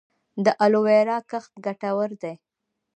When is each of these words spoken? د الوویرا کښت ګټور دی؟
د 0.45 0.47
الوویرا 0.63 1.17
کښت 1.29 1.51
ګټور 1.65 2.09
دی؟ 2.21 2.33